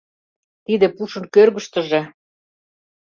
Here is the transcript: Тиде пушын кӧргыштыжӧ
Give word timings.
Тиде 0.65 0.87
пушын 0.95 1.25
кӧргыштыжӧ 1.33 2.01